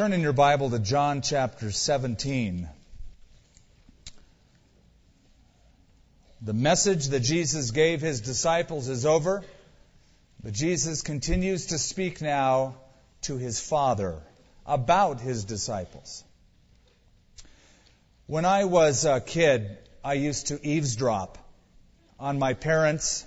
[0.00, 2.66] Turn in your Bible to John chapter 17.
[6.40, 9.44] The message that Jesus gave his disciples is over,
[10.42, 12.76] but Jesus continues to speak now
[13.24, 14.22] to his Father
[14.64, 16.24] about his disciples.
[18.26, 21.36] When I was a kid, I used to eavesdrop
[22.18, 23.26] on my parents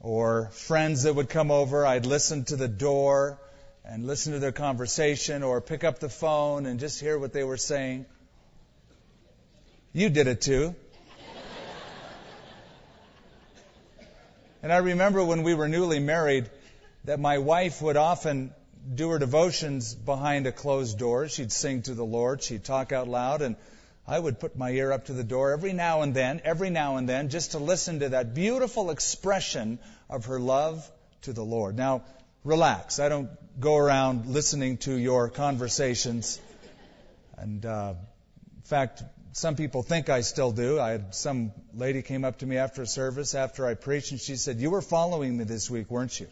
[0.00, 1.86] or friends that would come over.
[1.86, 3.38] I'd listen to the door
[3.88, 7.44] and listen to their conversation or pick up the phone and just hear what they
[7.44, 8.04] were saying.
[9.92, 10.74] You did it too.
[14.62, 16.50] and I remember when we were newly married
[17.04, 18.52] that my wife would often
[18.92, 21.28] do her devotions behind a closed door.
[21.28, 23.54] She'd sing to the Lord, she'd talk out loud, and
[24.06, 26.96] I would put my ear up to the door every now and then, every now
[26.96, 29.78] and then, just to listen to that beautiful expression
[30.10, 30.88] of her love
[31.22, 31.76] to the Lord.
[31.76, 32.02] Now,
[32.46, 33.00] relax.
[33.00, 33.28] I don't
[33.60, 36.40] go around listening to your conversations.
[37.36, 37.94] And uh,
[38.56, 40.78] in fact, some people think I still do.
[40.80, 44.20] I had some lady came up to me after a service after I preached, and
[44.20, 46.28] she said, "You were following me this week, weren't you?"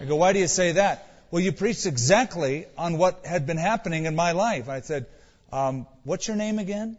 [0.00, 3.56] I go, "Why do you say that?" Well, you preached exactly on what had been
[3.56, 4.68] happening in my life.
[4.68, 5.06] I said,
[5.52, 6.98] um, "What's your name again?"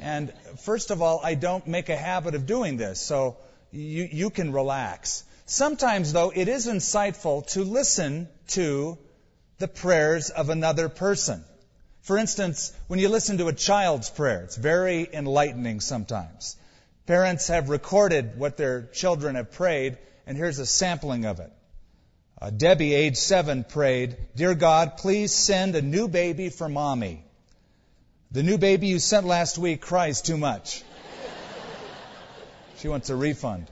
[0.00, 3.38] And first of all, I don't make a habit of doing this, so
[3.72, 5.24] you, you can relax.
[5.46, 8.98] Sometimes, though, it is insightful to listen to
[9.58, 11.44] the prayers of another person.
[12.02, 16.56] For instance, when you listen to a child's prayer, it's very enlightening sometimes.
[17.06, 21.52] Parents have recorded what their children have prayed, and here's a sampling of it.
[22.42, 27.24] Uh, Debbie, age seven, prayed, Dear God, please send a new baby for mommy.
[28.32, 30.82] The new baby you sent last week cries too much.
[32.78, 33.70] she wants a refund.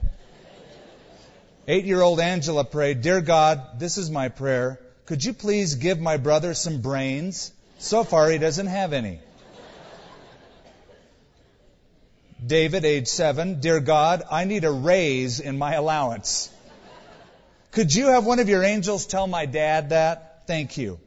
[1.67, 4.79] Eight year old Angela prayed, Dear God, this is my prayer.
[5.07, 7.51] Could you please give my brother some brains?
[7.79, 9.19] So far, he doesn't have any.
[12.45, 16.51] David, age seven, Dear God, I need a raise in my allowance.
[17.71, 20.43] Could you have one of your angels tell my dad that?
[20.45, 20.99] Thank you.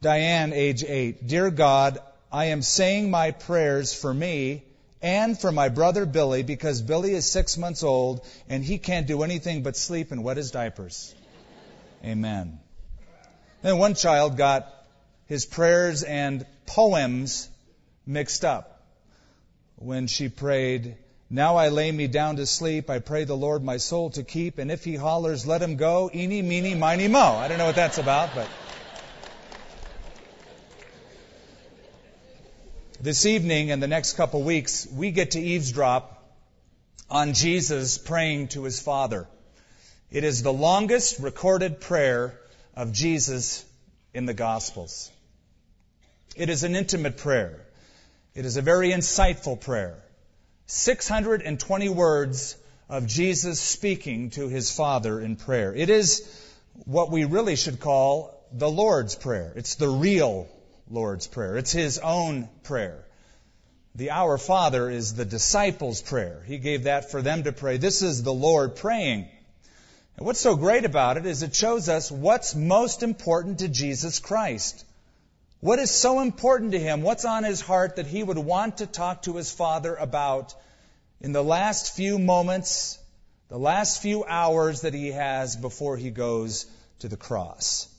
[0.00, 1.98] Diane, age eight, Dear God,
[2.30, 4.64] I am saying my prayers for me
[5.02, 9.22] and for my brother Billy because Billy is six months old and he can't do
[9.22, 11.14] anything but sleep and wet his diapers.
[12.04, 12.58] Amen.
[13.62, 14.72] Then one child got
[15.26, 17.48] his prayers and poems
[18.06, 18.82] mixed up
[19.76, 20.96] when she prayed,
[21.30, 22.90] Now I lay me down to sleep.
[22.90, 24.58] I pray the Lord my soul to keep.
[24.58, 26.10] And if he hollers, let him go.
[26.14, 27.36] Eeny, meeny, miny, mo.
[27.36, 28.48] I don't know what that's about, but.
[33.02, 36.22] This evening and the next couple weeks, we get to eavesdrop
[37.08, 39.26] on Jesus praying to his Father.
[40.10, 42.38] It is the longest recorded prayer
[42.76, 43.64] of Jesus
[44.12, 45.10] in the Gospels.
[46.36, 47.64] It is an intimate prayer.
[48.34, 49.96] It is a very insightful prayer.
[50.66, 52.54] 620 words
[52.90, 55.74] of Jesus speaking to his Father in prayer.
[55.74, 56.28] It is
[56.84, 59.54] what we really should call the Lord's Prayer.
[59.56, 60.48] It's the real
[60.90, 61.56] Lord's Prayer.
[61.56, 63.04] It's his own prayer.
[63.94, 66.42] The Our Father is the disciples' prayer.
[66.46, 67.76] He gave that for them to pray.
[67.76, 69.28] This is the Lord praying.
[70.16, 74.18] And what's so great about it is it shows us what's most important to Jesus
[74.18, 74.84] Christ.
[75.60, 77.02] What is so important to him?
[77.02, 80.54] What's on his heart that he would want to talk to his Father about
[81.20, 82.98] in the last few moments,
[83.48, 86.66] the last few hours that he has before he goes
[87.00, 87.89] to the cross?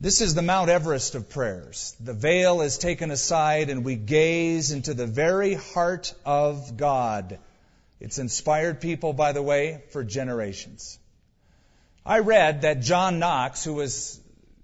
[0.00, 1.96] This is the Mount Everest of prayers.
[1.98, 7.40] The veil is taken aside and we gaze into the very heart of God.
[7.98, 11.00] It's inspired people, by the way, for generations.
[12.06, 14.20] I read that John Knox, who was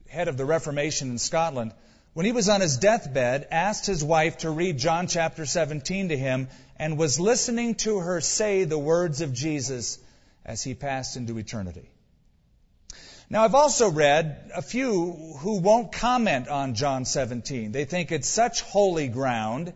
[0.08, 1.72] head of the Reformation in Scotland,
[2.12, 6.16] when he was on his deathbed, asked his wife to read John chapter 17 to
[6.16, 6.46] him
[6.76, 9.98] and was listening to her say the words of Jesus
[10.44, 11.90] as he passed into eternity.
[13.30, 17.72] Now, I've also read a few who won't comment on John 17.
[17.72, 19.72] They think it's such holy ground.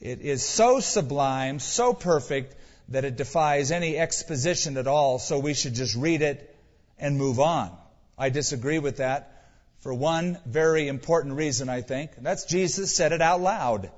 [0.00, 2.56] It is so sublime, so perfect,
[2.88, 6.56] that it defies any exposition at all, so we should just read it
[6.98, 7.70] and move on.
[8.18, 9.40] I disagree with that
[9.80, 12.10] for one very important reason, I think.
[12.18, 13.90] That's Jesus said it out loud.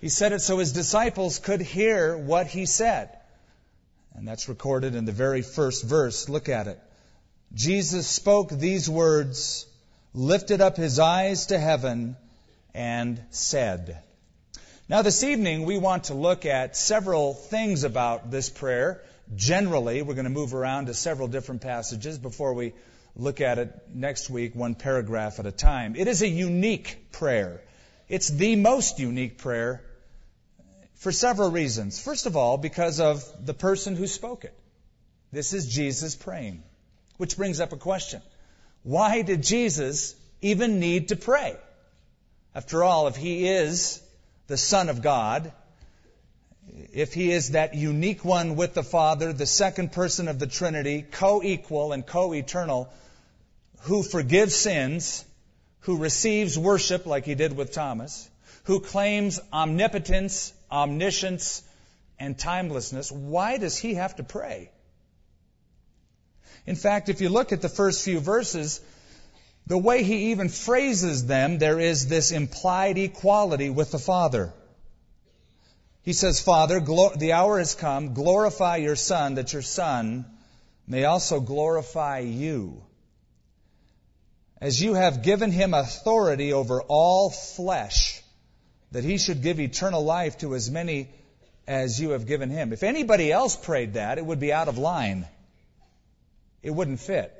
[0.00, 3.16] He said it so his disciples could hear what he said.
[4.14, 6.28] And that's recorded in the very first verse.
[6.28, 6.80] Look at it.
[7.54, 9.66] Jesus spoke these words,
[10.14, 12.16] lifted up his eyes to heaven,
[12.74, 13.98] and said.
[14.88, 19.02] Now, this evening, we want to look at several things about this prayer.
[19.36, 22.72] Generally, we're going to move around to several different passages before we
[23.16, 25.94] look at it next week, one paragraph at a time.
[25.94, 27.60] It is a unique prayer.
[28.08, 29.82] It's the most unique prayer
[30.94, 32.00] for several reasons.
[32.00, 34.54] First of all, because of the person who spoke it.
[35.32, 36.62] This is Jesus praying.
[37.22, 38.20] Which brings up a question.
[38.82, 41.56] Why did Jesus even need to pray?
[42.52, 44.02] After all, if he is
[44.48, 45.52] the Son of God,
[46.92, 51.02] if he is that unique one with the Father, the second person of the Trinity,
[51.02, 52.92] co equal and co eternal,
[53.82, 55.24] who forgives sins,
[55.82, 58.28] who receives worship like he did with Thomas,
[58.64, 61.62] who claims omnipotence, omniscience,
[62.18, 64.72] and timelessness, why does he have to pray?
[66.66, 68.80] In fact, if you look at the first few verses,
[69.66, 74.52] the way he even phrases them, there is this implied equality with the Father.
[76.02, 80.24] He says, Father, the hour has come, glorify your Son, that your Son
[80.86, 82.82] may also glorify you.
[84.60, 88.20] As you have given him authority over all flesh,
[88.92, 91.08] that he should give eternal life to as many
[91.66, 92.72] as you have given him.
[92.72, 95.26] If anybody else prayed that, it would be out of line.
[96.62, 97.32] It wouldn't fit.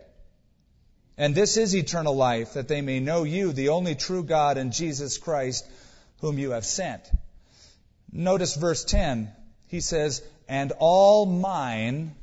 [1.16, 4.72] And this is eternal life, that they may know you, the only true God, and
[4.72, 5.66] Jesus Christ,
[6.20, 7.02] whom you have sent.
[8.10, 9.30] Notice verse 10.
[9.69, 12.14] He says, And all mine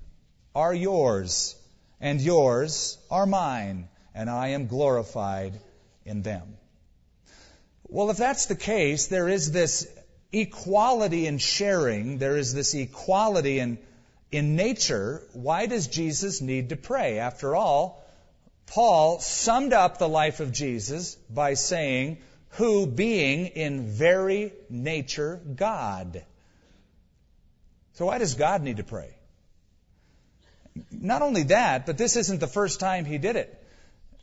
[0.55, 1.55] are yours,
[2.01, 5.59] and yours are mine, and I am glorified
[6.05, 6.57] in them.
[7.87, 9.87] Well, if that's the case, there is this
[10.31, 13.79] equality in sharing, there is this equality in,
[14.31, 15.23] in nature.
[15.33, 17.19] Why does Jesus need to pray?
[17.19, 18.03] After all,
[18.67, 22.19] Paul summed up the life of Jesus by saying,
[22.51, 26.23] who being in very nature God.
[27.93, 29.13] So why does God need to pray?
[30.91, 33.55] Not only that, but this isn't the first time he did it.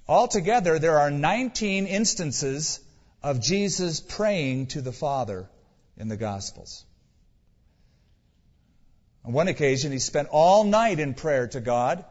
[0.08, 2.80] Altogether, there are 19 instances
[3.22, 5.48] of Jesus praying to the Father
[5.96, 6.85] in the Gospels.
[9.26, 12.04] On one occasion, he spent all night in prayer to God.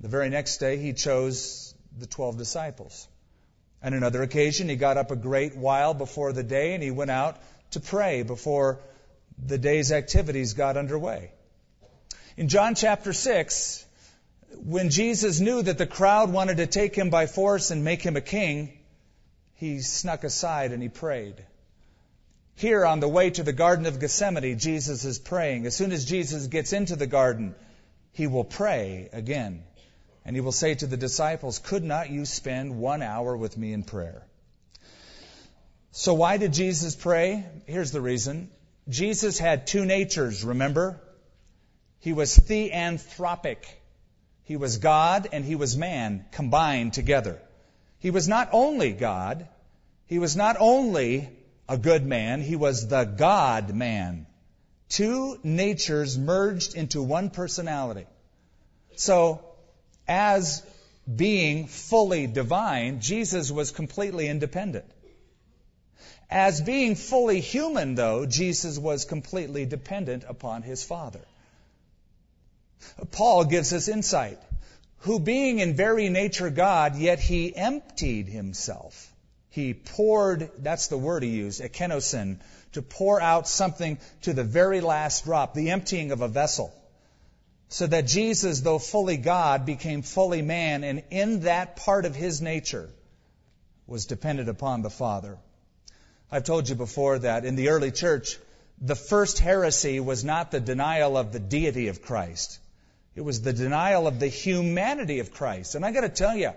[0.00, 3.08] The very next day, he chose the 12 disciples.
[3.82, 7.10] On another occasion, he got up a great while before the day and he went
[7.10, 7.38] out
[7.70, 8.80] to pray before
[9.42, 11.32] the day's activities got underway.
[12.36, 13.84] In John chapter 6,
[14.64, 18.16] when Jesus knew that the crowd wanted to take him by force and make him
[18.16, 18.78] a king,
[19.54, 21.42] he snuck aside and he prayed.
[22.62, 25.66] Here on the way to the Garden of Gethsemane, Jesus is praying.
[25.66, 27.56] As soon as Jesus gets into the garden,
[28.12, 29.64] he will pray again.
[30.24, 33.72] And he will say to the disciples, Could not you spend one hour with me
[33.72, 34.24] in prayer?
[35.90, 37.44] So why did Jesus pray?
[37.66, 38.48] Here's the reason.
[38.88, 41.00] Jesus had two natures, remember?
[41.98, 43.64] He was theanthropic.
[44.44, 47.42] He was God and he was man combined together.
[47.98, 49.48] He was not only God,
[50.06, 51.28] he was not only
[51.68, 54.26] a good man, he was the God man.
[54.88, 58.06] Two natures merged into one personality.
[58.96, 59.42] So,
[60.06, 60.62] as
[61.16, 64.84] being fully divine, Jesus was completely independent.
[66.30, 71.20] As being fully human, though, Jesus was completely dependent upon his Father.
[73.10, 74.38] Paul gives us insight
[74.98, 79.11] who being in very nature God, yet he emptied himself.
[79.52, 82.38] He poured, that's the word he used, ekenosin,
[82.72, 86.72] to pour out something to the very last drop, the emptying of a vessel.
[87.68, 92.40] So that Jesus, though fully God, became fully man, and in that part of his
[92.40, 92.88] nature
[93.86, 95.36] was dependent upon the Father.
[96.30, 98.38] I've told you before that in the early church,
[98.80, 102.58] the first heresy was not the denial of the deity of Christ.
[103.14, 105.74] It was the denial of the humanity of Christ.
[105.74, 106.52] And I got to tell you,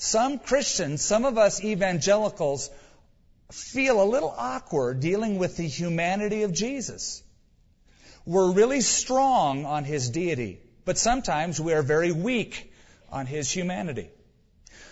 [0.00, 2.70] some Christians, some of us evangelicals,
[3.52, 7.22] feel a little awkward dealing with the humanity of Jesus.
[8.24, 12.72] We're really strong on his deity, but sometimes we are very weak
[13.12, 14.08] on his humanity.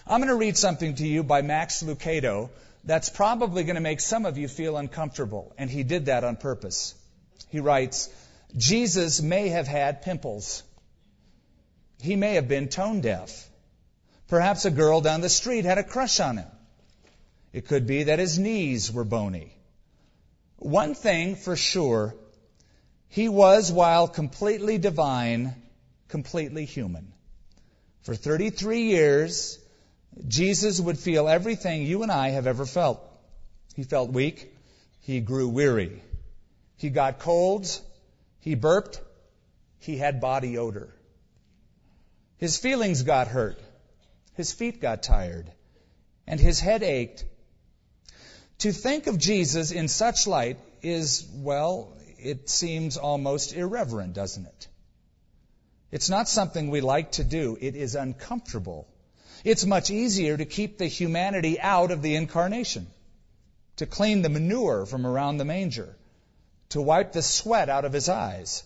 [0.06, 2.50] I'm going to read something to you by Max Lucado
[2.84, 6.36] that's probably going to make some of you feel uncomfortable, and he did that on
[6.36, 6.94] purpose.
[7.48, 8.10] He writes,
[8.58, 10.62] Jesus may have had pimples.
[12.02, 13.47] He may have been tone deaf.
[14.28, 16.48] Perhaps a girl down the street had a crush on him.
[17.52, 19.52] It could be that his knees were bony.
[20.58, 22.14] One thing for sure,
[23.08, 25.54] he was, while completely divine,
[26.08, 27.12] completely human.
[28.02, 29.58] For 33 years,
[30.26, 33.00] Jesus would feel everything you and I have ever felt.
[33.76, 34.54] He felt weak.
[35.00, 36.02] He grew weary.
[36.76, 37.80] He got colds.
[38.40, 39.00] He burped.
[39.78, 40.94] He had body odor.
[42.36, 43.58] His feelings got hurt.
[44.38, 45.50] His feet got tired,
[46.24, 47.24] and his head ached.
[48.58, 54.68] To think of Jesus in such light is, well, it seems almost irreverent, doesn't it?
[55.90, 57.58] It's not something we like to do.
[57.60, 58.86] It is uncomfortable.
[59.42, 62.86] It's much easier to keep the humanity out of the incarnation,
[63.78, 65.96] to clean the manure from around the manger,
[66.68, 68.62] to wipe the sweat out of his eyes,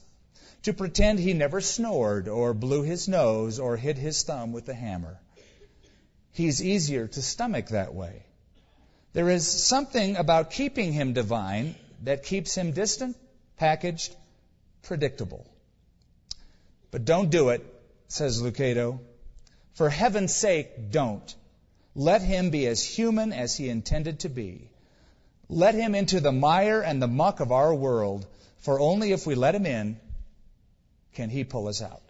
[0.64, 4.74] to pretend he never snored or blew his nose or hit his thumb with a
[4.74, 5.18] hammer.
[6.32, 8.22] He's easier to stomach that way.
[9.12, 11.74] There is something about keeping him divine
[12.04, 13.16] that keeps him distant,
[13.58, 14.14] packaged,
[14.82, 15.46] predictable.
[16.90, 17.64] But don't do it,
[18.08, 19.00] says Lucado.
[19.74, 21.34] For heaven's sake, don't.
[21.94, 24.68] Let him be as human as he intended to be.
[25.48, 28.26] Let him into the mire and the muck of our world,
[28.58, 30.00] for only if we let him in
[31.14, 32.01] can he pull us out.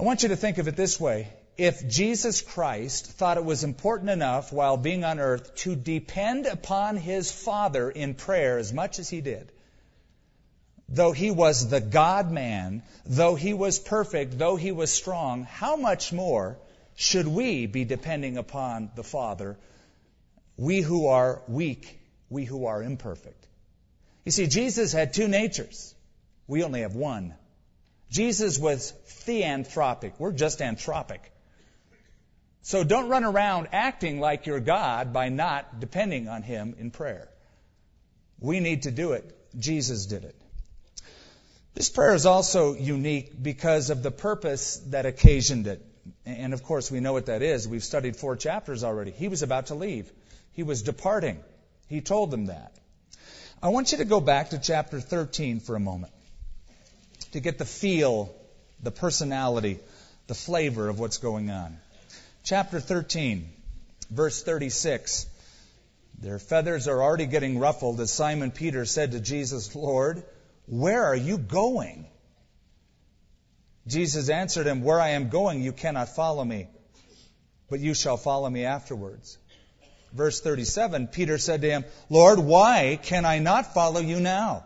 [0.00, 1.28] I want you to think of it this way.
[1.58, 6.96] If Jesus Christ thought it was important enough while being on earth to depend upon
[6.96, 9.52] his Father in prayer as much as he did,
[10.88, 15.76] though he was the God man, though he was perfect, though he was strong, how
[15.76, 16.56] much more
[16.96, 19.58] should we be depending upon the Father,
[20.56, 23.46] we who are weak, we who are imperfect?
[24.24, 25.94] You see, Jesus had two natures.
[26.46, 27.34] We only have one.
[28.10, 28.92] Jesus was
[29.26, 30.14] theanthropic.
[30.18, 31.20] We're just anthropic.
[32.62, 37.28] So don't run around acting like you're God by not depending on Him in prayer.
[38.40, 39.36] We need to do it.
[39.58, 40.34] Jesus did it.
[41.74, 45.86] This prayer is also unique because of the purpose that occasioned it.
[46.26, 47.68] And of course, we know what that is.
[47.68, 49.12] We've studied four chapters already.
[49.12, 50.10] He was about to leave,
[50.52, 51.38] he was departing.
[51.88, 52.72] He told them that.
[53.62, 56.12] I want you to go back to chapter 13 for a moment
[57.32, 58.34] to get the feel,
[58.82, 59.78] the personality,
[60.26, 61.76] the flavor of what's going on.
[62.44, 63.50] Chapter 13,
[64.10, 65.26] verse 36.
[66.20, 70.22] Their feathers are already getting ruffled as Simon Peter said to Jesus, Lord,
[70.66, 72.06] where are you going?
[73.86, 76.68] Jesus answered him, Where I am going, you cannot follow me,
[77.68, 79.38] but you shall follow me afterwards.
[80.12, 84.64] Verse 37, Peter said to him, Lord, why can I not follow you now?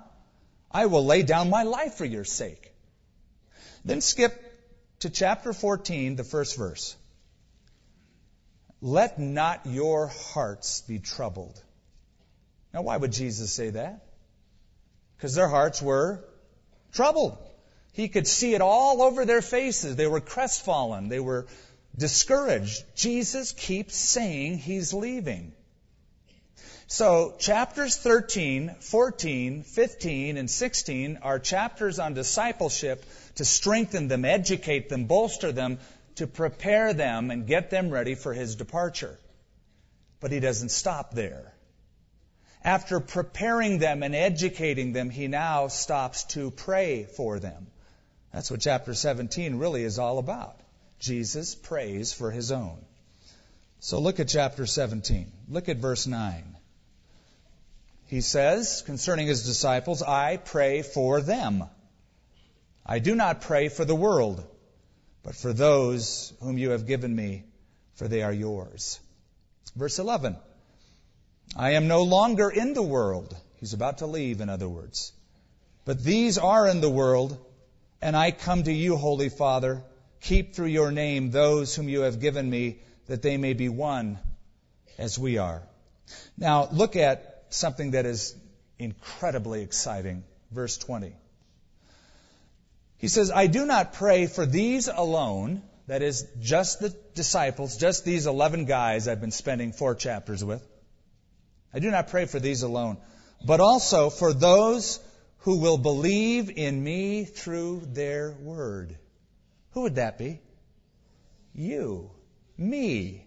[0.75, 2.73] I will lay down my life for your sake.
[3.85, 4.33] Then skip
[5.01, 6.97] to chapter 14, the first verse.
[8.81, 11.63] Let not your hearts be troubled.
[12.73, 14.05] Now, why would Jesus say that?
[15.17, 16.25] Because their hearts were
[16.93, 17.39] troubled.
[17.93, 19.95] He could see it all over their faces.
[19.95, 21.09] They were crestfallen.
[21.09, 21.47] They were
[21.97, 22.83] discouraged.
[22.97, 25.53] Jesus keeps saying he's leaving.
[26.87, 33.05] So, chapters 13, 14, 15, and 16 are chapters on discipleship
[33.37, 35.79] to strengthen them, educate them, bolster them,
[36.17, 39.19] to prepare them and get them ready for his departure.
[40.21, 41.55] But he doesn't stop there.
[42.63, 47.67] After preparing them and educating them, he now stops to pray for them.
[48.33, 50.59] That's what chapter 17 really is all about.
[50.99, 52.79] Jesus prays for his own.
[53.81, 55.31] So look at chapter 17.
[55.49, 56.54] Look at verse 9.
[58.07, 61.65] He says concerning his disciples, I pray for them.
[62.85, 64.45] I do not pray for the world,
[65.23, 67.45] but for those whom you have given me,
[67.95, 69.01] for they are yours.
[69.75, 70.37] Verse 11.
[71.57, 73.35] I am no longer in the world.
[73.57, 75.13] He's about to leave, in other words.
[75.85, 77.39] But these are in the world,
[78.03, 79.83] and I come to you, Holy Father.
[80.21, 84.19] Keep through your name those whom you have given me, that they may be one
[84.99, 85.63] as we are.
[86.37, 88.35] Now, look at something that is
[88.79, 90.25] incredibly exciting.
[90.51, 91.15] Verse 20.
[92.99, 98.05] He says, I do not pray for these alone, that is, just the disciples, just
[98.05, 100.67] these 11 guys I've been spending four chapters with.
[101.73, 102.99] I do not pray for these alone,
[103.45, 105.01] but also for those
[105.39, 108.97] who will believe in me through their word.
[109.73, 110.41] Who would that be?
[111.55, 112.11] You.
[112.57, 113.27] Me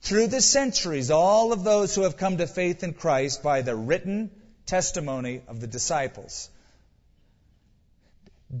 [0.00, 3.74] through the centuries, all of those who have come to faith in Christ by the
[3.74, 4.30] written
[4.66, 6.48] testimony of the disciples.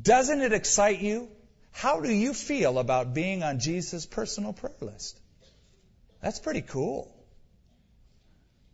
[0.02, 1.28] Doesn't it excite you?
[1.72, 5.18] How do you feel about being on Jesus' personal prayer list?
[6.20, 7.14] That's pretty cool.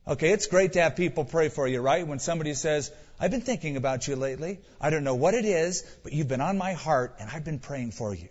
[0.07, 2.07] Okay, it's great to have people pray for you, right?
[2.07, 4.61] When somebody says, I've been thinking about you lately.
[4.81, 7.59] I don't know what it is, but you've been on my heart and I've been
[7.59, 8.29] praying for you.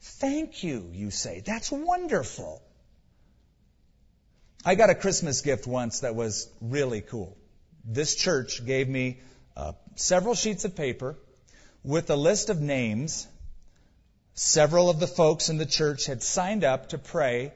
[0.00, 1.42] Thank you, you say.
[1.44, 2.62] That's wonderful.
[4.64, 7.36] I got a Christmas gift once that was really cool.
[7.84, 9.18] This church gave me
[9.56, 11.16] uh, several sheets of paper
[11.82, 13.26] with a list of names
[14.34, 17.52] several of the folks in the church had signed up to pray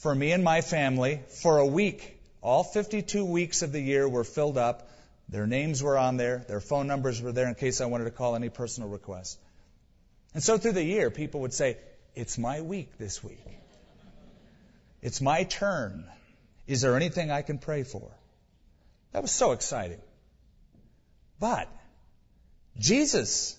[0.00, 2.18] for me and my family for a week.
[2.40, 4.90] All 52 weeks of the year were filled up.
[5.28, 6.44] Their names were on there.
[6.48, 9.38] Their phone numbers were there in case I wanted to call any personal requests.
[10.34, 11.78] And so through the year, people would say,
[12.14, 13.40] It's my week this week.
[15.04, 16.06] It's my turn.
[16.66, 18.10] Is there anything I can pray for?
[19.12, 20.00] That was so exciting.
[21.38, 21.68] But
[22.78, 23.54] Jesus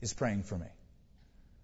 [0.00, 0.66] is praying for me.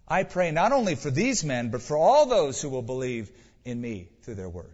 [0.07, 3.29] I pray not only for these men, but for all those who will believe
[3.65, 4.73] in me through their word.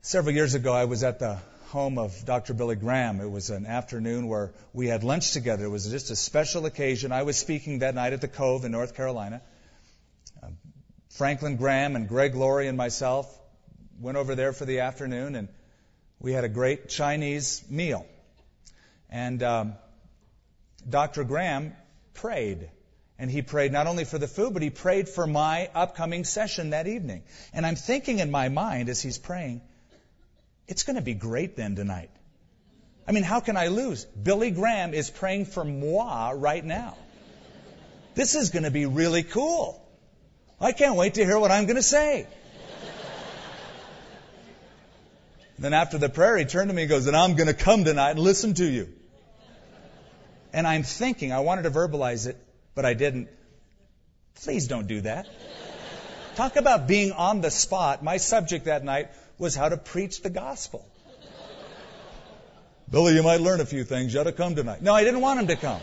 [0.00, 2.54] Several years ago, I was at the home of Dr.
[2.54, 3.20] Billy Graham.
[3.20, 5.66] It was an afternoon where we had lunch together.
[5.66, 7.12] It was just a special occasion.
[7.12, 9.42] I was speaking that night at the Cove in North Carolina.
[11.20, 13.30] Franklin Graham and Greg Laurie and myself
[14.00, 15.48] went over there for the afternoon, and
[16.18, 18.06] we had a great Chinese meal.
[19.10, 19.74] And um,
[20.88, 21.24] Dr.
[21.24, 21.74] Graham
[22.14, 22.70] prayed.
[23.18, 26.70] And he prayed not only for the food, but he prayed for my upcoming session
[26.70, 27.22] that evening.
[27.52, 29.60] And I'm thinking in my mind as he's praying,
[30.68, 32.08] it's going to be great then tonight.
[33.06, 34.06] I mean, how can I lose?
[34.06, 36.96] Billy Graham is praying for moi right now.
[38.14, 39.79] This is going to be really cool.
[40.60, 42.26] I can't wait to hear what I'm going to say.
[45.58, 47.84] then after the prayer, he turned to me and goes, and I'm going to come
[47.84, 48.88] tonight and listen to you.
[50.52, 52.36] And I'm thinking, I wanted to verbalize it,
[52.74, 53.28] but I didn't.
[54.42, 55.26] Please don't do that.
[56.34, 58.02] Talk about being on the spot.
[58.02, 60.86] My subject that night was how to preach the gospel.
[62.90, 64.12] Billy, you might learn a few things.
[64.12, 64.82] You ought to come tonight.
[64.82, 65.80] No, I didn't want him to come.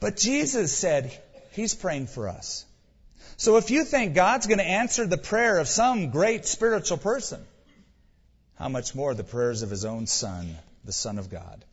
[0.00, 1.16] But Jesus said
[1.52, 2.64] he's praying for us.
[3.36, 7.44] So if you think God's going to answer the prayer of some great spiritual person,
[8.56, 11.64] how much more the prayers of his own Son, the Son of God?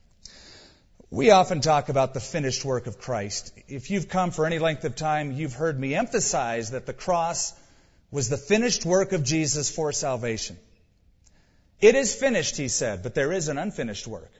[1.10, 3.54] We often talk about the finished work of Christ.
[3.70, 7.54] If you've come for any length of time, you've heard me emphasize that the cross
[8.12, 10.58] was the finished work of Jesus for salvation.
[11.80, 14.32] It is finished, he said, but there is an unfinished work.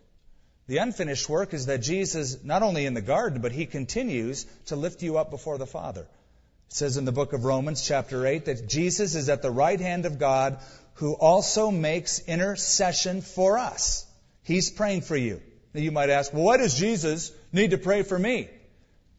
[0.68, 4.76] The unfinished work is that Jesus, not only in the garden, but he continues to
[4.76, 6.02] lift you up before the Father.
[6.02, 9.80] It says in the book of Romans, chapter 8, that Jesus is at the right
[9.80, 10.60] hand of God
[10.96, 14.06] who also makes intercession for us.
[14.44, 15.42] He's praying for you.
[15.74, 18.50] Now you might ask, well, why does Jesus need to pray for me?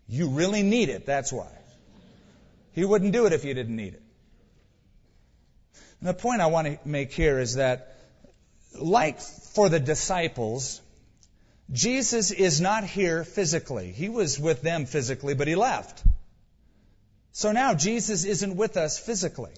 [0.06, 1.50] You really need it, that's why.
[2.72, 4.02] He wouldn't do it if you didn't need it.
[6.00, 7.96] And the point I want to make here is that,
[8.78, 10.80] like for the disciples,
[11.70, 13.92] Jesus is not here physically.
[13.92, 16.02] He was with them physically, but he left.
[17.33, 19.52] So now Jesus isn't with us physically.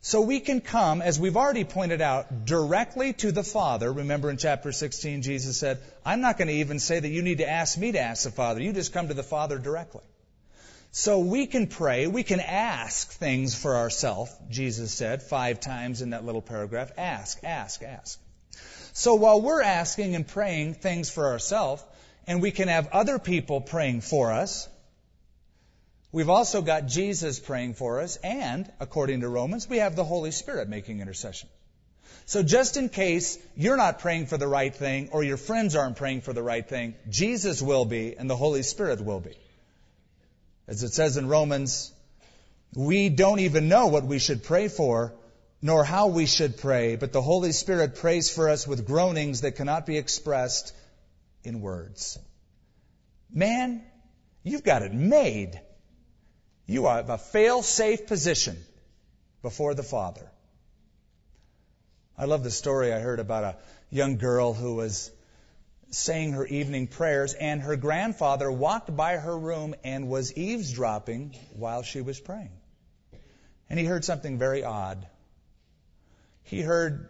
[0.00, 3.90] So we can come, as we've already pointed out, directly to the Father.
[3.90, 7.38] Remember in chapter 16, Jesus said, I'm not going to even say that you need
[7.38, 8.60] to ask me to ask the Father.
[8.60, 10.04] You just come to the Father directly.
[10.92, 16.10] So we can pray, we can ask things for ourselves, Jesus said five times in
[16.10, 16.92] that little paragraph.
[16.96, 18.20] Ask, ask, ask.
[18.94, 21.84] So while we're asking and praying things for ourselves,
[22.26, 24.66] and we can have other people praying for us,
[26.14, 30.30] We've also got Jesus praying for us, and, according to Romans, we have the Holy
[30.30, 31.48] Spirit making intercession.
[32.24, 35.96] So just in case you're not praying for the right thing or your friends aren't
[35.96, 39.36] praying for the right thing, Jesus will be and the Holy Spirit will be.
[40.68, 41.92] As it says in Romans,
[42.76, 45.12] we don't even know what we should pray for
[45.64, 49.52] nor how we should pray, but the Holy Spirit prays for us with groanings that
[49.52, 50.74] cannot be expressed
[51.42, 52.18] in words.
[53.32, 53.82] Man,
[54.42, 55.58] you've got it made.
[56.66, 58.58] You have a fail safe position
[59.40, 60.30] before the Father.
[62.18, 63.56] I love the story I heard about a
[63.88, 65.10] young girl who was
[65.88, 71.82] saying her evening prayers, and her grandfather walked by her room and was eavesdropping while
[71.82, 72.52] she was praying.
[73.70, 75.06] And he heard something very odd.
[76.44, 77.08] He heard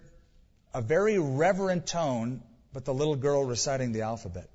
[0.73, 2.43] a very reverent tone,
[2.73, 4.49] but the little girl reciting the alphabet.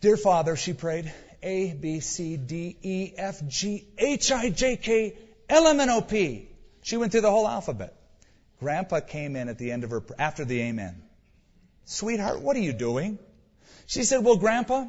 [0.00, 5.16] Dear Father, she prayed, a, B, C, D, E, F, G, H, I, J, K,
[5.48, 6.48] L, M, N, O, P.
[6.82, 7.94] She went through the whole alphabet.
[8.60, 11.02] Grandpa came in at the end of her, after the amen.
[11.84, 13.18] Sweetheart, what are you doing?
[13.86, 14.86] She said, well, Grandpa,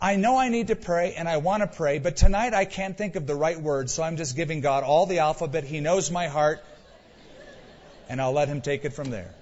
[0.00, 2.96] I know I need to pray and I want to pray, but tonight I can't
[2.96, 5.64] think of the right words, so I'm just giving God all the alphabet.
[5.64, 6.64] He knows my heart,
[8.08, 9.34] and I'll let Him take it from there.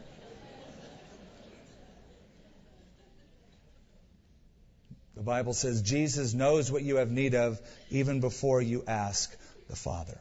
[5.14, 9.34] The Bible says Jesus knows what you have need of even before you ask
[9.68, 10.20] the Father.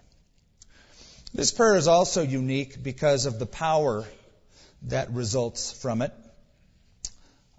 [1.34, 4.06] This prayer is also unique because of the power
[4.84, 6.14] that results from it.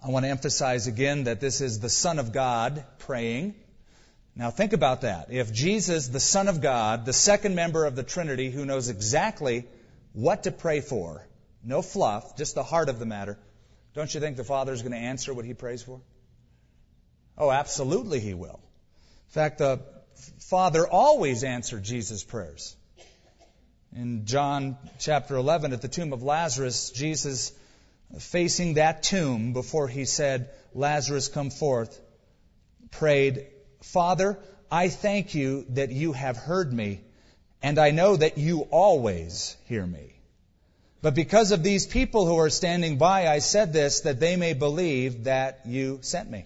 [0.03, 3.55] I want to emphasize again that this is the Son of God praying.
[4.35, 5.31] Now think about that.
[5.31, 9.65] If Jesus, the Son of God, the second member of the Trinity who knows exactly
[10.13, 11.25] what to pray for,
[11.63, 13.39] no fluff, just the heart of the matter,
[13.95, 15.99] don't you think the Father is going to answer what he prays for?
[17.35, 18.59] Oh, absolutely he will.
[19.29, 19.79] In fact, the
[20.39, 22.75] Father always answered Jesus' prayers.
[23.95, 27.51] In John chapter 11, at the tomb of Lazarus, Jesus,
[28.19, 31.99] facing that tomb before he said, Lazarus, come forth,
[32.91, 33.47] prayed,
[33.81, 34.39] Father,
[34.71, 37.01] I thank you that you have heard me,
[37.61, 40.13] and I know that you always hear me.
[41.01, 44.53] But because of these people who are standing by, I said this, that they may
[44.53, 46.45] believe that you sent me.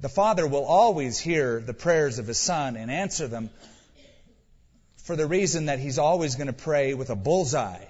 [0.00, 3.50] The Father will always hear the prayers of His Son and answer them
[4.98, 7.84] for the reason that He's always going to pray with a bullseye,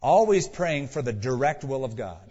[0.00, 2.30] always praying for the direct will of God.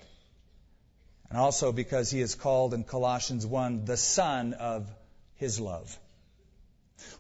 [1.30, 4.90] And also because He is called in Colossians 1 the Son of
[5.36, 5.98] His love.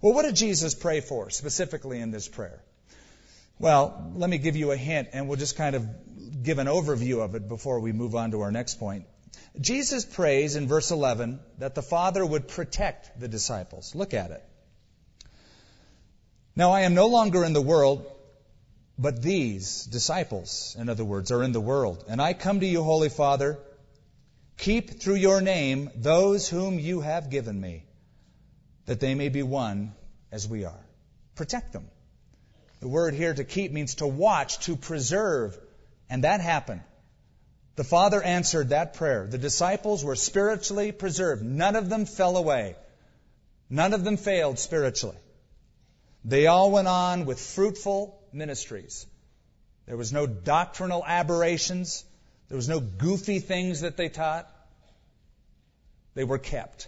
[0.01, 2.62] Well, what did Jesus pray for specifically in this prayer?
[3.59, 7.23] Well, let me give you a hint, and we'll just kind of give an overview
[7.23, 9.05] of it before we move on to our next point.
[9.59, 13.93] Jesus prays in verse 11 that the Father would protect the disciples.
[13.95, 14.43] Look at it.
[16.55, 18.09] Now I am no longer in the world,
[18.99, 22.03] but these disciples, in other words, are in the world.
[22.09, 23.57] And I come to you, Holy Father,
[24.57, 27.85] keep through your name those whom you have given me,
[28.88, 29.93] that they may be one
[30.33, 30.85] as we are.
[31.35, 31.88] Protect them.
[32.81, 35.57] The word here to keep means to watch, to preserve.
[36.09, 36.81] And that happened.
[37.77, 39.27] The Father answered that prayer.
[39.27, 41.41] The disciples were spiritually preserved.
[41.41, 42.75] None of them fell away.
[43.69, 45.17] None of them failed spiritually.
[46.25, 49.05] They all went on with fruitful ministries.
[49.85, 52.03] There was no doctrinal aberrations.
[52.47, 54.47] There was no goofy things that they taught.
[56.15, 56.87] They were kept.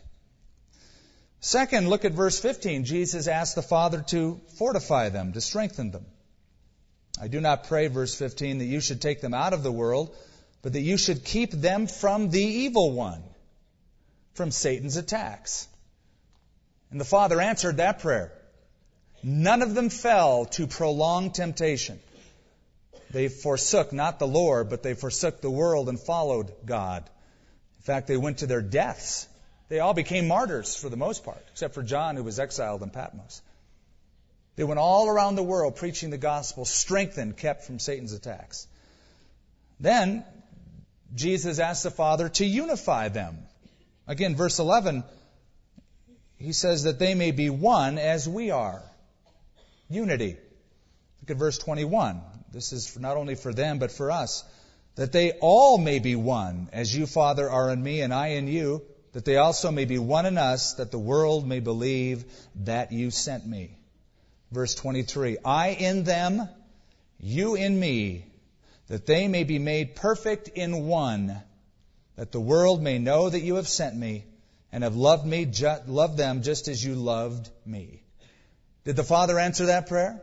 [1.39, 2.85] Second, look at verse 15.
[2.85, 6.05] Jesus asked the Father to fortify them, to strengthen them.
[7.19, 10.15] I do not pray, verse 15, that you should take them out of the world,
[10.61, 13.23] but that you should keep them from the evil one,
[14.33, 15.67] from Satan's attacks.
[16.91, 18.31] And the Father answered that prayer.
[19.23, 21.99] None of them fell to prolonged temptation.
[23.11, 27.03] They forsook not the Lord, but they forsook the world and followed God.
[27.79, 29.27] In fact, they went to their deaths.
[29.69, 32.89] They all became martyrs for the most part, except for John, who was exiled in
[32.89, 33.41] Patmos.
[34.55, 38.67] They went all around the world preaching the gospel, strengthened, kept from Satan's attacks.
[39.79, 40.25] Then
[41.15, 43.37] Jesus asked the Father to unify them.
[44.07, 45.03] Again, verse 11,
[46.37, 48.83] he says that they may be one as we are.
[49.91, 50.37] Unity.
[51.21, 52.21] Look at verse 21.
[52.51, 54.43] This is not only for them, but for us.
[54.95, 58.47] That they all may be one, as you, Father, are in me and I in
[58.47, 58.81] you,
[59.13, 62.25] that they also may be one in us, that the world may believe
[62.63, 63.77] that you sent me.
[64.51, 65.37] Verse 23.
[65.45, 66.47] I in them,
[67.19, 68.25] you in me,
[68.87, 71.41] that they may be made perfect in one,
[72.17, 74.25] that the world may know that you have sent me
[74.71, 78.00] and have loved me, ju- loved them just as you loved me.
[78.83, 80.21] Did the Father answer that prayer?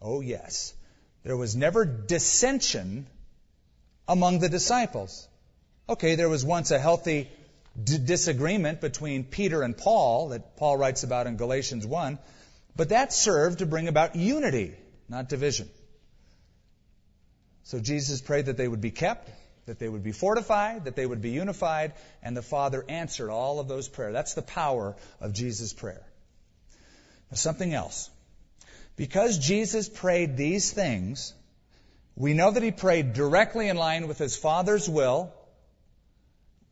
[0.00, 0.74] Oh yes.
[1.22, 3.06] There was never dissension
[4.06, 5.26] among the disciples.
[5.88, 7.30] Okay, there was once a healthy
[7.82, 12.18] d- disagreement between Peter and Paul that Paul writes about in Galatians 1,
[12.76, 14.74] but that served to bring about unity,
[15.08, 15.68] not division.
[17.64, 19.30] So Jesus prayed that they would be kept,
[19.64, 23.60] that they would be fortified, that they would be unified, and the Father answered all
[23.60, 24.12] of those prayers.
[24.12, 26.02] That's the power of Jesus' prayer.
[27.34, 28.10] Something else.
[28.96, 31.34] Because Jesus prayed these things,
[32.16, 35.32] we know that he prayed directly in line with his Father's will.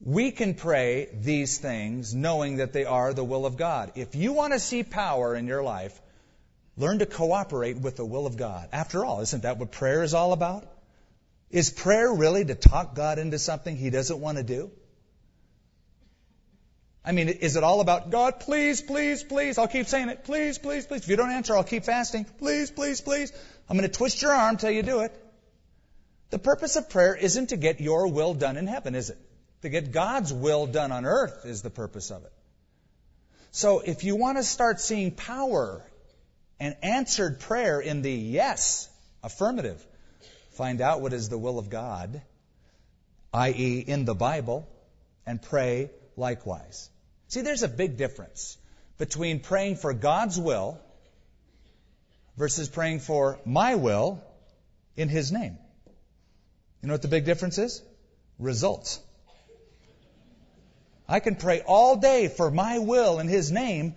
[0.00, 3.92] We can pray these things knowing that they are the will of God.
[3.96, 6.00] If you want to see power in your life,
[6.76, 8.68] learn to cooperate with the will of God.
[8.72, 10.66] After all, isn't that what prayer is all about?
[11.50, 14.70] Is prayer really to talk God into something he doesn't want to do?
[17.04, 19.58] I mean, is it all about God, please, please, please?
[19.58, 20.24] I'll keep saying it.
[20.24, 21.02] Please, please, please.
[21.02, 22.24] If you don't answer, I'll keep fasting.
[22.38, 23.32] Please, please, please.
[23.68, 25.12] I'm going to twist your arm till you do it.
[26.30, 29.18] The purpose of prayer isn't to get your will done in heaven, is it?
[29.62, 32.32] To get God's will done on earth is the purpose of it.
[33.50, 35.84] So if you want to start seeing power
[36.58, 38.88] and answered prayer in the yes,
[39.22, 39.84] affirmative,
[40.52, 42.20] Find out what is the will of God,
[43.32, 44.68] i.e., in the Bible,
[45.24, 46.90] and pray likewise.
[47.32, 48.58] See, there's a big difference
[48.98, 50.78] between praying for God's will
[52.36, 54.22] versus praying for my will
[54.96, 55.56] in His name.
[56.82, 57.80] You know what the big difference is?
[58.38, 59.00] Results.
[61.08, 63.94] I can pray all day for my will in His name.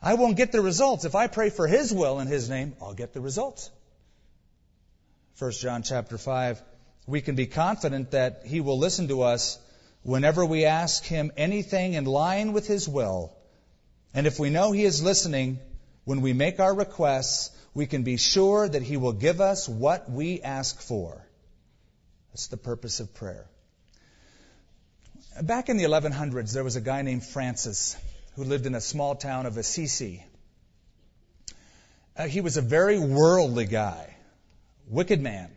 [0.00, 1.04] I won't get the results.
[1.04, 3.70] If I pray for His will in His name, I'll get the results.
[5.38, 6.62] 1 John chapter 5,
[7.06, 9.58] we can be confident that He will listen to us
[10.02, 13.32] whenever we ask Him anything in line with His will.
[14.14, 15.58] And if we know He is listening
[16.04, 20.10] when we make our requests, we can be sure that He will give us what
[20.10, 21.24] we ask for.
[22.32, 23.46] That's the purpose of prayer.
[25.42, 27.96] Back in the 1100s, there was a guy named Francis
[28.34, 30.24] who lived in a small town of Assisi.
[32.16, 34.16] Uh, he was a very worldly guy,
[34.88, 35.50] wicked man.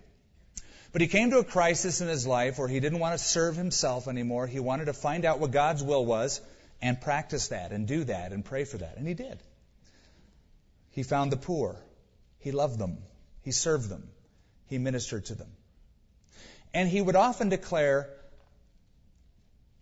[0.93, 3.55] But he came to a crisis in his life where he didn't want to serve
[3.55, 4.45] himself anymore.
[4.45, 6.39] He wanted to find out what God's will was
[6.83, 8.97] and practice that and do that and pray for that.
[8.97, 9.39] And he did.
[10.91, 11.75] He found the poor.
[12.37, 12.99] He loved them.
[13.41, 14.07] He served them.
[14.67, 15.49] He ministered to them.
[16.75, 18.09] And he would often declare,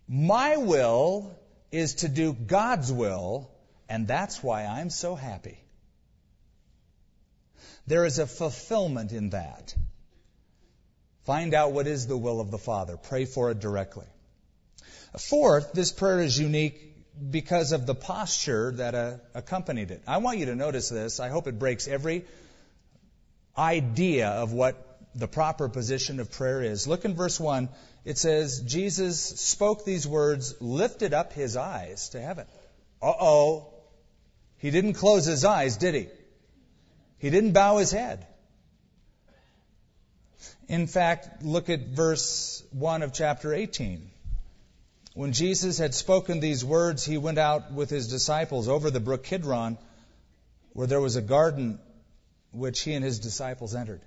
[0.08, 1.38] My will
[1.70, 3.50] is to do God's will,
[3.86, 5.58] and that's why I'm so happy.
[7.86, 9.74] There is a fulfillment in that.
[11.24, 12.96] Find out what is the will of the Father.
[12.96, 14.06] Pray for it directly.
[15.18, 16.80] Fourth, this prayer is unique
[17.30, 20.02] because of the posture that uh, accompanied it.
[20.06, 21.20] I want you to notice this.
[21.20, 22.24] I hope it breaks every
[23.56, 26.86] idea of what the proper position of prayer is.
[26.88, 27.68] Look in verse 1.
[28.04, 32.46] It says, Jesus spoke these words, lifted up his eyes to heaven.
[33.00, 33.74] Uh oh.
[34.58, 36.08] He didn't close his eyes, did he?
[37.18, 38.26] He didn't bow his head.
[40.72, 44.10] In fact, look at verse 1 of chapter 18.
[45.12, 49.22] When Jesus had spoken these words, he went out with his disciples over the brook
[49.24, 49.76] Kidron,
[50.72, 51.78] where there was a garden
[52.52, 54.00] which he and his disciples entered.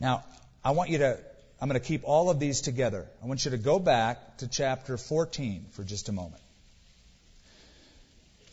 [0.00, 0.24] Now,
[0.64, 1.18] I want you to,
[1.60, 3.06] I'm going to keep all of these together.
[3.22, 6.42] I want you to go back to chapter 14 for just a moment.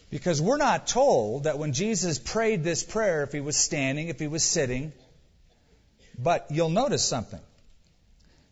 [0.10, 4.20] Because we're not told that when Jesus prayed this prayer, if he was standing, if
[4.20, 4.92] he was sitting,
[6.18, 7.40] but you'll notice something.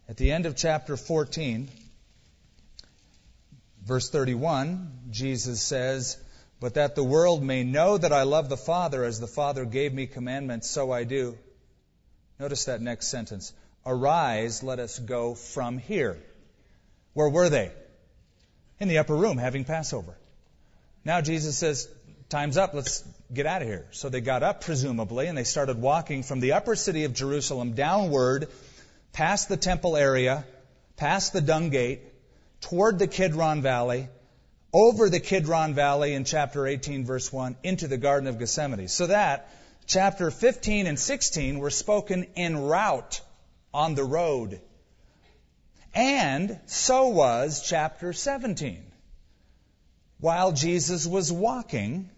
[0.09, 1.69] At the end of chapter 14,
[3.85, 6.17] verse 31, Jesus says,
[6.59, 9.93] But that the world may know that I love the Father as the Father gave
[9.93, 11.37] me commandments, so I do.
[12.39, 13.53] Notice that next sentence.
[13.85, 16.17] Arise, let us go from here.
[17.13, 17.71] Where were they?
[18.79, 20.15] In the upper room having Passover.
[21.03, 21.87] Now Jesus says,
[22.31, 23.85] Time's up, let's get out of here.
[23.91, 27.73] So they got up, presumably, and they started walking from the upper city of Jerusalem
[27.73, 28.47] downward,
[29.11, 30.45] past the temple area,
[30.95, 31.99] past the dung gate,
[32.61, 34.07] toward the Kidron Valley,
[34.71, 38.87] over the Kidron Valley in chapter 18, verse 1, into the Garden of Gethsemane.
[38.87, 39.49] So that
[39.85, 43.19] chapter 15 and 16 were spoken en route
[43.73, 44.61] on the road.
[45.93, 48.85] And so was chapter 17.
[50.21, 52.09] While Jesus was walking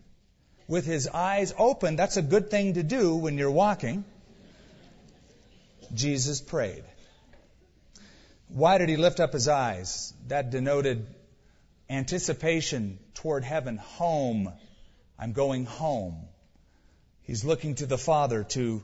[0.67, 4.06] with his eyes open, that's a good thing to do when you're walking.
[5.93, 6.84] Jesus prayed.
[8.47, 10.13] Why did he lift up his eyes?
[10.28, 11.06] That denoted
[11.89, 14.52] anticipation toward heaven, home.
[15.17, 16.28] I'm going home.
[17.23, 18.84] He's looking to the Father to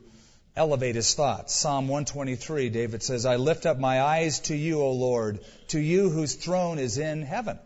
[0.56, 1.54] elevate his thoughts.
[1.54, 6.10] Psalm 123, David says, I lift up my eyes to you, O Lord, to you
[6.10, 7.58] whose throne is in heaven.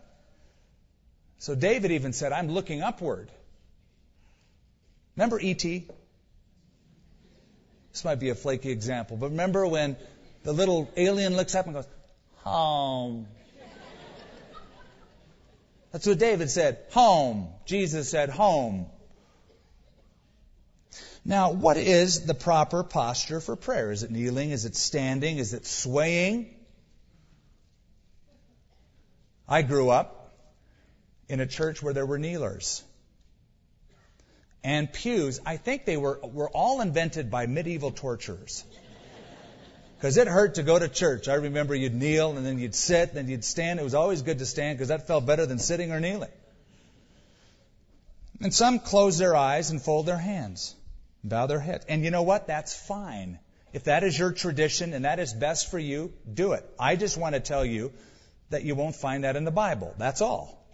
[1.39, 3.31] So David even said, I'm looking upward.
[5.15, 5.87] Remember E.T.?
[7.91, 9.95] This might be a flaky example, but remember when
[10.43, 11.87] the little alien looks up and goes,
[12.43, 13.27] Home.
[15.91, 17.47] That's what David said, home.
[17.65, 18.87] Jesus said, home.
[21.23, 23.91] Now, what is the proper posture for prayer?
[23.91, 24.51] Is it kneeling?
[24.51, 25.37] Is it standing?
[25.37, 26.53] Is it swaying?
[29.47, 30.35] I grew up
[31.29, 32.83] in a church where there were kneelers.
[34.65, 38.65] And pews, I think they were, were all invented by medieval torturers.
[39.95, 41.27] Because it hurt to go to church.
[41.27, 43.79] I remember you'd kneel and then you'd sit, and then you'd stand.
[43.79, 46.31] It was always good to stand because that felt better than sitting or kneeling.
[48.41, 50.73] And some close their eyes and fold their hands
[51.23, 51.85] bow their head.
[51.87, 52.47] And you know what?
[52.47, 53.37] That's fine.
[53.71, 56.65] If that is your tradition and that is best for you, do it.
[56.79, 57.93] I just want to tell you
[58.49, 59.93] that you won't find that in the Bible.
[59.99, 60.65] That's all.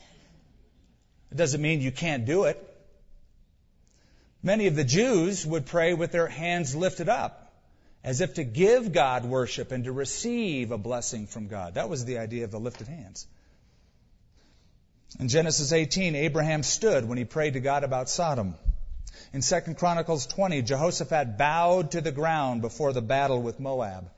[1.29, 2.70] It doesn't mean you can't do it.
[4.43, 7.53] Many of the Jews would pray with their hands lifted up,
[8.03, 11.75] as if to give God worship and to receive a blessing from God.
[11.75, 13.27] That was the idea of the lifted hands.
[15.19, 18.55] In Genesis 18, Abraham stood when he prayed to God about Sodom.
[19.33, 24.09] In 2 Chronicles 20, Jehoshaphat bowed to the ground before the battle with Moab.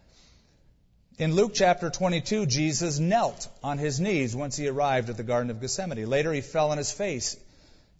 [1.17, 5.51] In Luke chapter 22, Jesus knelt on his knees once he arrived at the Garden
[5.51, 6.07] of Gethsemane.
[6.07, 7.37] Later, he fell on his face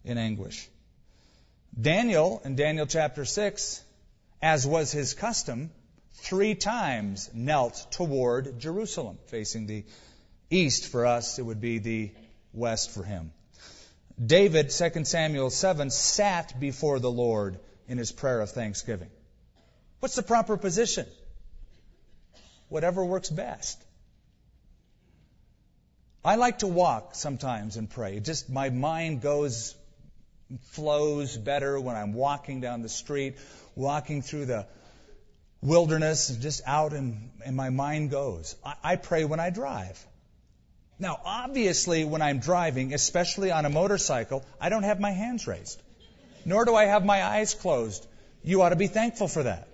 [0.04, 0.68] in anguish.
[1.80, 3.82] Daniel, in Daniel chapter 6,
[4.40, 5.70] as was his custom,
[6.12, 9.84] three times knelt toward Jerusalem, facing the
[10.50, 12.12] east for us, it would be the
[12.52, 13.32] west for him.
[14.24, 17.58] David, 2 Samuel 7, sat before the Lord
[17.88, 19.10] in his prayer of thanksgiving.
[19.98, 21.06] What's the proper position?
[22.68, 23.82] Whatever works best.
[26.24, 28.20] I like to walk sometimes and pray.
[28.20, 29.74] Just my mind goes,
[30.72, 33.36] flows better when I'm walking down the street,
[33.74, 34.66] walking through the
[35.62, 38.54] wilderness, just out and, and my mind goes.
[38.64, 40.04] I, I pray when I drive.
[40.98, 45.82] Now, obviously, when I'm driving, especially on a motorcycle, I don't have my hands raised,
[46.44, 48.06] nor do I have my eyes closed.
[48.44, 49.68] You ought to be thankful for that.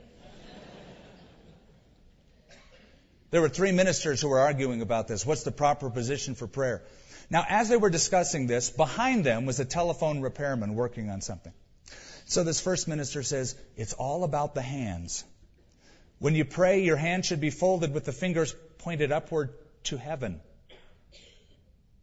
[3.31, 5.25] There were three ministers who were arguing about this.
[5.25, 6.83] What's the proper position for prayer?
[7.31, 11.53] Now, as they were discussing this, behind them was a telephone repairman working on something.
[12.27, 15.25] So this first minister says, It's all about the hands.
[16.19, 20.41] When you pray, your hand should be folded with the fingers pointed upward to heaven.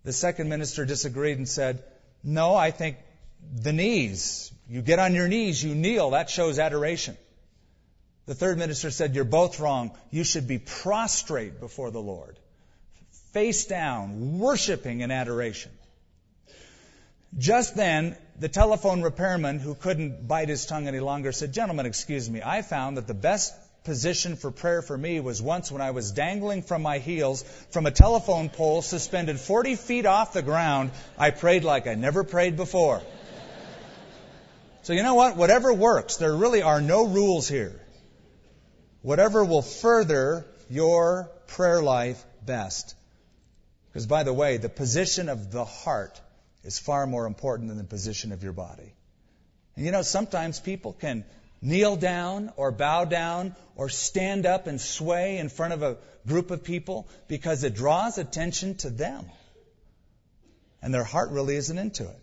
[0.03, 1.83] The second minister disagreed and said,
[2.23, 2.97] No, I think
[3.53, 4.51] the knees.
[4.69, 7.17] You get on your knees, you kneel, that shows adoration.
[8.25, 9.91] The third minister said, You're both wrong.
[10.09, 12.39] You should be prostrate before the Lord,
[13.33, 15.71] face down, worshiping in adoration.
[17.37, 22.29] Just then, the telephone repairman, who couldn't bite his tongue any longer, said, Gentlemen, excuse
[22.29, 25.91] me, I found that the best position for prayer for me was once when I
[25.91, 30.91] was dangling from my heels from a telephone pole suspended 40 feet off the ground.
[31.17, 33.01] I prayed like I never prayed before.
[34.83, 35.35] So you know what?
[35.35, 36.17] Whatever works.
[36.17, 37.81] There really are no rules here.
[39.01, 42.95] Whatever will further your prayer life best.
[43.97, 46.21] Because by the way, the position of the heart
[46.63, 48.93] is far more important than the position of your body.
[49.75, 51.25] And you know, sometimes people can
[51.63, 56.51] kneel down or bow down or stand up and sway in front of a group
[56.51, 59.25] of people because it draws attention to them.
[60.79, 62.19] And their heart really isn't into it.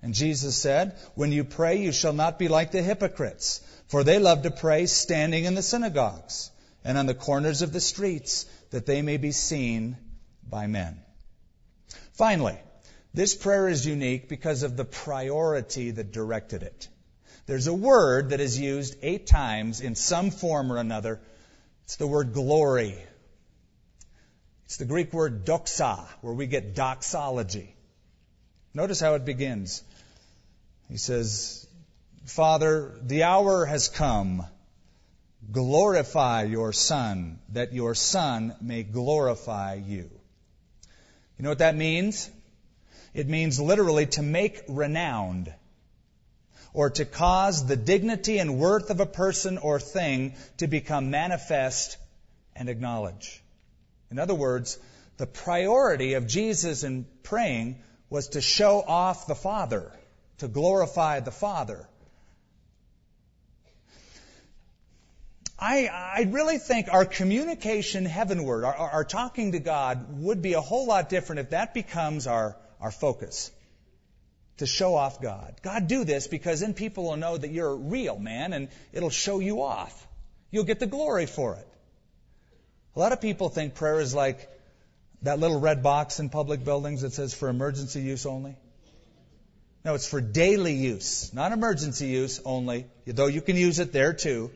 [0.00, 4.20] And Jesus said, When you pray, you shall not be like the hypocrites, for they
[4.20, 6.52] love to pray standing in the synagogues
[6.84, 9.96] and on the corners of the streets, that they may be seen
[10.52, 11.00] by men.
[12.12, 12.56] Finally,
[13.14, 16.88] this prayer is unique because of the priority that directed it.
[17.46, 21.20] There's a word that is used eight times in some form or another.
[21.84, 22.96] It's the word glory.
[24.66, 27.74] It's the Greek word doxa, where we get doxology.
[28.74, 29.82] Notice how it begins.
[30.88, 31.66] He says,
[32.26, 34.46] Father, the hour has come.
[35.50, 40.10] Glorify your Son, that your Son may glorify you.
[41.42, 42.30] You know what that means?
[43.14, 45.52] It means literally to make renowned
[46.72, 51.96] or to cause the dignity and worth of a person or thing to become manifest
[52.54, 53.40] and acknowledged.
[54.12, 54.78] In other words,
[55.16, 59.90] the priority of Jesus in praying was to show off the Father,
[60.38, 61.88] to glorify the Father.
[65.62, 70.60] I, I really think our communication heavenward, our, our talking to God, would be a
[70.60, 73.52] whole lot different if that becomes our, our focus
[74.56, 75.54] to show off God.
[75.62, 79.08] God, do this because then people will know that you're a real, man, and it'll
[79.08, 80.08] show you off.
[80.50, 81.68] You'll get the glory for it.
[82.96, 84.48] A lot of people think prayer is like
[85.22, 88.56] that little red box in public buildings that says for emergency use only.
[89.84, 94.12] No, it's for daily use, not emergency use only, though you can use it there
[94.12, 94.50] too,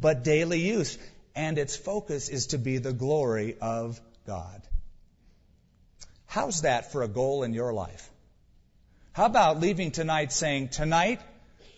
[0.00, 0.98] but daily use.
[1.34, 4.62] And its focus is to be the glory of God.
[6.26, 8.08] How's that for a goal in your life?
[9.12, 11.20] How about leaving tonight saying, Tonight,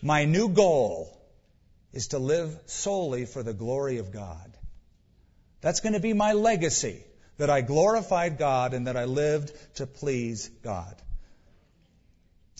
[0.01, 1.17] my new goal
[1.91, 4.51] is to live solely for the glory of God.
[5.61, 7.03] That's going to be my legacy,
[7.37, 10.95] that I glorified God and that I lived to please God.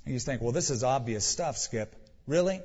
[0.05, 1.95] And you think, well, this is obvious stuff, Skip.
[2.28, 2.61] Really?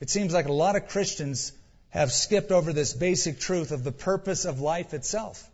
[0.00, 1.52] It seems like a lot of Christians
[1.90, 5.48] have skipped over this basic truth of the purpose of life itself.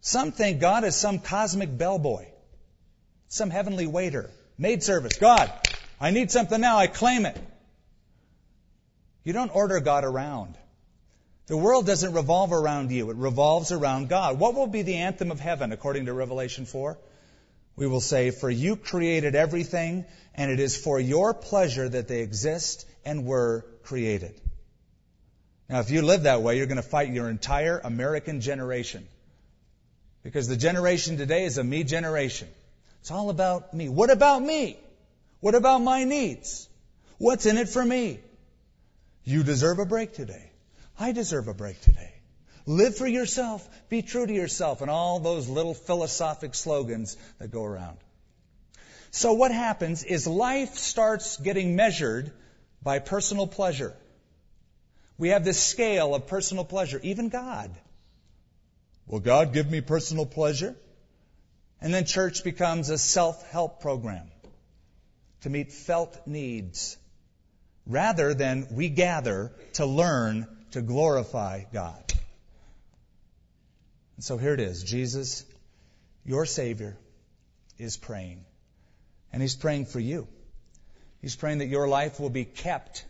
[0.00, 2.26] Some think God is some cosmic bellboy
[3.34, 5.18] some heavenly waiter, maid service.
[5.18, 5.50] God,
[6.00, 6.78] I need something now.
[6.78, 7.36] I claim it.
[9.24, 10.54] You don't order God around.
[11.46, 13.10] The world doesn't revolve around you.
[13.10, 14.38] It revolves around God.
[14.38, 16.96] What will be the anthem of heaven according to Revelation 4?
[17.76, 20.04] We will say, For you created everything,
[20.34, 24.40] and it is for your pleasure that they exist and were created.
[25.68, 29.06] Now, if you live that way, you're going to fight your entire American generation.
[30.22, 32.48] Because the generation today is a me generation.
[33.00, 33.88] It's all about me.
[33.88, 34.78] What about me?
[35.40, 36.68] What about my needs?
[37.18, 38.20] What's in it for me?
[39.24, 40.50] You deserve a break today.
[40.98, 42.13] I deserve a break today.
[42.66, 43.68] Live for yourself.
[43.88, 47.98] Be true to yourself and all those little philosophic slogans that go around.
[49.10, 52.32] So what happens is life starts getting measured
[52.82, 53.94] by personal pleasure.
[55.18, 57.70] We have this scale of personal pleasure, even God.
[59.06, 60.74] Will God give me personal pleasure?
[61.80, 64.26] And then church becomes a self-help program
[65.42, 66.96] to meet felt needs
[67.86, 72.12] rather than we gather to learn to glorify God.
[74.16, 74.82] And so here it is.
[74.82, 75.44] Jesus,
[76.24, 76.96] your Savior,
[77.78, 78.44] is praying.
[79.32, 80.28] And He's praying for you.
[81.20, 83.04] He's praying that your life will be kept,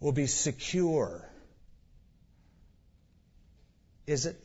[0.00, 1.28] will be secure.
[4.06, 4.40] Is it?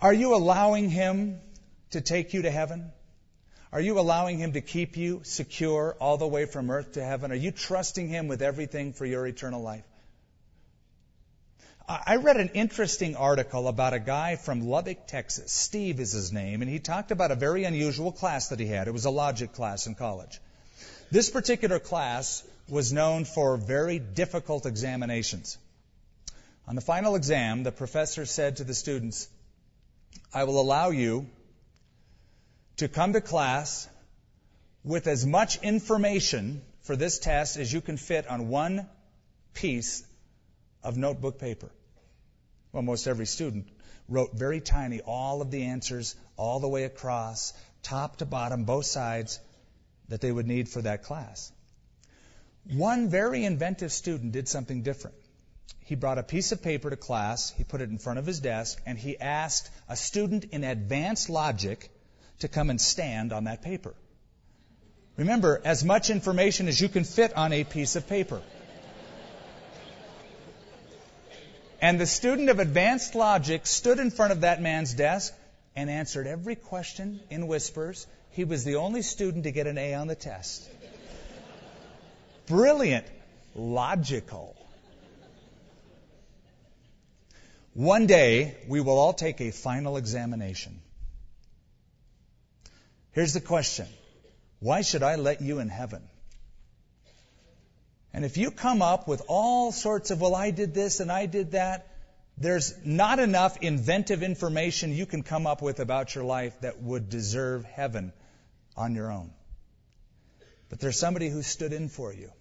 [0.00, 1.40] Are you allowing Him
[1.90, 2.92] to take you to heaven?
[3.72, 7.32] Are you allowing Him to keep you secure all the way from earth to heaven?
[7.32, 9.84] Are you trusting Him with everything for your eternal life?
[11.90, 15.50] I read an interesting article about a guy from Lubbock, Texas.
[15.50, 18.88] Steve is his name, and he talked about a very unusual class that he had.
[18.88, 20.38] It was a logic class in college.
[21.10, 25.56] This particular class was known for very difficult examinations.
[26.66, 29.26] On the final exam, the professor said to the students,
[30.34, 31.26] I will allow you
[32.76, 33.88] to come to class
[34.84, 38.86] with as much information for this test as you can fit on one
[39.54, 40.04] piece
[40.82, 41.70] of notebook paper.
[42.72, 43.68] Well, most every student
[44.08, 47.52] wrote very tiny all of the answers all the way across,
[47.82, 49.40] top to bottom, both sides,
[50.08, 51.52] that they would need for that class.
[52.70, 55.16] One very inventive student did something different.
[55.80, 58.40] He brought a piece of paper to class, he put it in front of his
[58.40, 61.90] desk, and he asked a student in advanced logic
[62.40, 63.94] to come and stand on that paper.
[65.16, 68.42] Remember, as much information as you can fit on a piece of paper.
[71.80, 75.32] And the student of advanced logic stood in front of that man's desk
[75.76, 78.06] and answered every question in whispers.
[78.30, 80.68] He was the only student to get an A on the test.
[82.46, 83.06] Brilliant.
[83.54, 84.56] Logical.
[87.74, 90.80] One day, we will all take a final examination.
[93.12, 93.86] Here's the question
[94.58, 96.02] Why should I let you in heaven?
[98.18, 101.26] And if you come up with all sorts of, well, I did this and I
[101.26, 101.86] did that,
[102.36, 107.10] there's not enough inventive information you can come up with about your life that would
[107.10, 108.12] deserve heaven
[108.76, 109.30] on your own.
[110.68, 112.32] But there's somebody who stood in for you.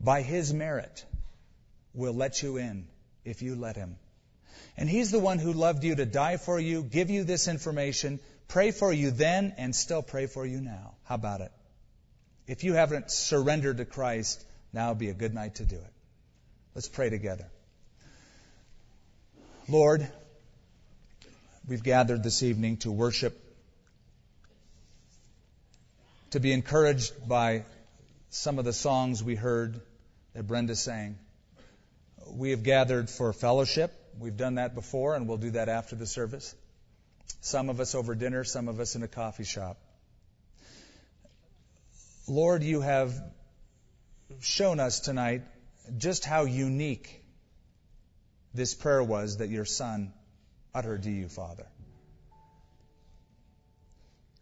[0.00, 1.04] By his merit,
[1.94, 2.88] will let you in
[3.24, 3.98] if you let him.
[4.76, 8.18] And he's the one who loved you to die for you, give you this information,
[8.48, 10.96] pray for you then, and still pray for you now.
[11.04, 11.52] How about it?
[12.48, 14.42] If you haven't surrendered to Christ,
[14.72, 15.92] now would be a good night to do it.
[16.74, 17.44] Let's pray together.
[19.68, 20.10] Lord,
[21.68, 23.38] we've gathered this evening to worship,
[26.30, 27.64] to be encouraged by
[28.30, 29.78] some of the songs we heard
[30.32, 31.18] that Brenda sang.
[32.30, 33.92] We have gathered for fellowship.
[34.18, 36.54] We've done that before, and we'll do that after the service.
[37.42, 39.76] Some of us over dinner, some of us in a coffee shop.
[42.28, 43.14] Lord, you have
[44.40, 45.44] shown us tonight
[45.96, 47.24] just how unique
[48.52, 50.12] this prayer was that your Son
[50.74, 51.66] uttered to you, Father.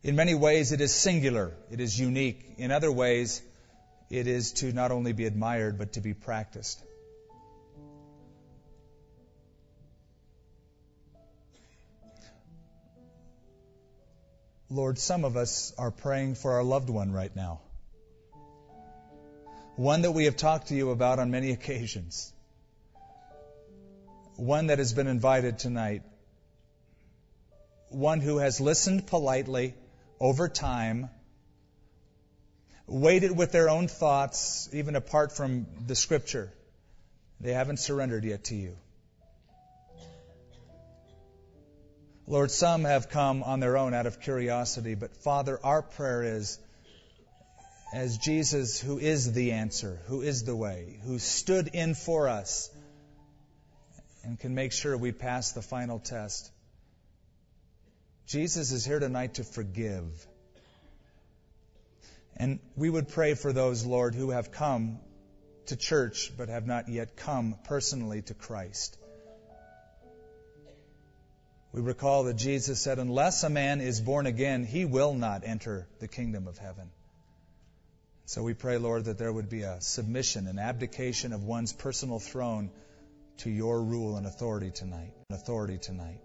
[0.03, 2.55] In many ways, it is singular, it is unique.
[2.59, 3.41] In other ways,
[4.11, 6.83] it is to not only be admired, but to be practiced.
[14.69, 17.61] Lord, some of us are praying for our loved one right now
[19.77, 22.33] one that we have talked to you about on many occasions,
[24.37, 26.03] one that has been invited tonight,
[27.91, 29.75] one who has listened politely
[30.19, 31.11] over time,
[32.87, 36.51] waited with their own thoughts, even apart from the Scripture.
[37.41, 38.77] They haven't surrendered yet to you.
[42.27, 46.59] Lord, some have come on their own out of curiosity, but Father, our prayer is
[47.93, 52.71] as Jesus, who is the answer, who is the way, who stood in for us
[54.25, 56.51] and can make sure we pass the final test.
[58.27, 60.27] Jesus is here tonight to forgive.
[62.37, 64.99] And we would pray for those, Lord, who have come
[65.67, 68.99] to church but have not yet come personally to Christ.
[71.73, 75.87] We recall that Jesus said, Unless a man is born again, he will not enter
[76.01, 76.91] the kingdom of heaven.
[78.29, 82.19] So we pray, Lord, that there would be a submission, an abdication of one's personal
[82.19, 82.71] throne
[83.39, 85.13] to your rule and authority tonight.
[85.31, 86.19] Authority tonight.